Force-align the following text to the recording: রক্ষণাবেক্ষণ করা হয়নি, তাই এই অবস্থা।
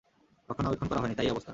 রক্ষণাবেক্ষণ 0.49 0.87
করা 0.87 1.01
হয়নি, 1.01 1.15
তাই 1.15 1.25
এই 1.25 1.31
অবস্থা। 1.31 1.49